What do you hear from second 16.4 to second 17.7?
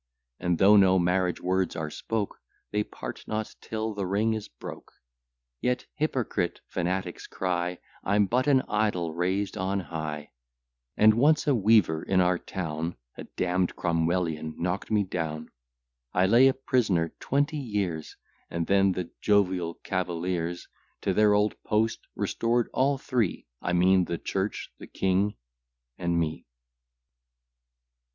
a prisoner twenty